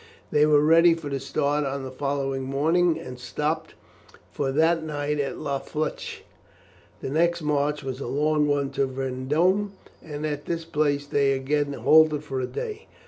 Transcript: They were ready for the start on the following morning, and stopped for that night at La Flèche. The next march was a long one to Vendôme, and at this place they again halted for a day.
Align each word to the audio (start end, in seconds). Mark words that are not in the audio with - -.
They 0.31 0.47
were 0.47 0.63
ready 0.63 0.95
for 0.95 1.09
the 1.09 1.19
start 1.19 1.63
on 1.63 1.83
the 1.83 1.91
following 1.91 2.41
morning, 2.41 2.97
and 2.97 3.19
stopped 3.19 3.75
for 4.31 4.51
that 4.51 4.83
night 4.83 5.19
at 5.19 5.37
La 5.37 5.59
Flèche. 5.59 6.21
The 7.01 7.11
next 7.11 7.43
march 7.43 7.83
was 7.83 7.99
a 7.99 8.07
long 8.07 8.47
one 8.47 8.71
to 8.71 8.87
Vendôme, 8.87 9.69
and 10.03 10.25
at 10.25 10.45
this 10.45 10.65
place 10.65 11.05
they 11.05 11.33
again 11.33 11.73
halted 11.73 12.23
for 12.23 12.39
a 12.41 12.47
day. 12.47 12.87